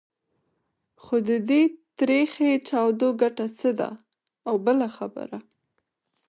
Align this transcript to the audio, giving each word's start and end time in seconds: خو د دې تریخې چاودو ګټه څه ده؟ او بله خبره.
خو 1.03 1.15
د 1.29 1.31
دې 1.49 1.63
تریخې 1.97 2.49
چاودو 2.67 3.09
ګټه 3.21 3.45
څه 3.59 3.69
ده؟ 3.79 3.89
او 4.47 4.55
بله 4.65 4.87
خبره. 4.97 5.39